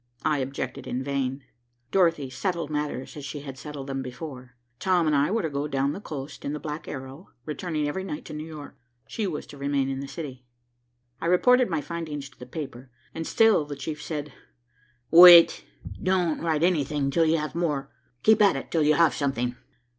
I 0.25 0.39
objected 0.39 0.87
in 0.87 1.03
vain. 1.03 1.43
Dorothy 1.91 2.31
settled 2.31 2.71
matters 2.71 3.15
as 3.15 3.23
she 3.23 3.41
had 3.41 3.55
settled 3.55 3.85
them 3.85 4.01
before. 4.01 4.55
Tom 4.79 5.05
and 5.05 5.15
I 5.15 5.29
were 5.29 5.43
to 5.43 5.49
go 5.51 5.67
down 5.67 5.93
the 5.93 6.01
coast 6.01 6.43
in 6.43 6.53
the 6.53 6.59
Black 6.59 6.87
Arrow, 6.87 7.29
returning 7.45 7.87
every 7.87 8.03
night 8.03 8.25
to 8.25 8.33
New 8.33 8.47
York. 8.47 8.75
She 9.07 9.27
was 9.27 9.45
to 9.45 9.59
remain 9.59 9.89
in 9.89 9.99
the 9.99 10.07
city. 10.07 10.43
I 11.21 11.27
reported 11.27 11.69
my 11.69 11.81
findings 11.81 12.29
to 12.29 12.39
the 12.39 12.47
paper, 12.47 12.89
and 13.13 13.27
still 13.27 13.63
the 13.63 13.75
chief 13.75 14.01
said, 14.01 14.33
"Wait! 15.11 15.65
Don't 16.01 16.41
write 16.41 16.63
anything 16.63 17.11
till 17.11 17.25
you 17.27 17.37
have 17.37 17.53
more. 17.53 17.91
Keep 18.23 18.41
at 18.41 18.55
it 18.55 18.71
till 18.71 18.81
you 18.81 18.95
have 18.95 19.13
something." 19.13 19.55